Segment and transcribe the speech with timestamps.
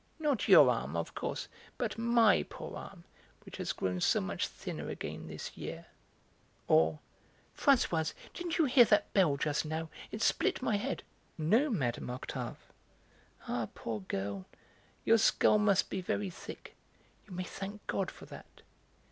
[0.17, 1.47] Not your arm, of course,
[1.77, 3.03] but my poor arm,
[3.45, 5.85] which has grown so much thinner again this year."
[6.67, 6.97] Or:
[7.55, 9.91] "Françoise, didn't you hear that bell just now!
[10.09, 11.03] It split my head."
[11.37, 12.09] "No, Mme.
[12.09, 12.57] Octave."
[13.47, 14.47] "Ah, poor girl,
[15.05, 16.73] your skull must be very thick;
[17.27, 18.63] you may thank God for that.